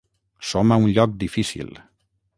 [0.51, 1.73] Som a un lloc difícil.